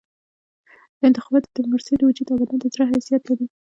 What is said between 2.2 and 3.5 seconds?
او بدن د زړه حیثیت لري.